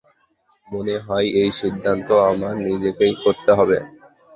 মনে 0.67 0.95
হয় 1.05 1.27
এই 1.41 1.49
সিদ্ধান্ত 1.59 2.07
আমার 2.29 2.53
নিজেকেই 2.65 3.13
করতে 3.23 3.51
হবে। 3.57 3.77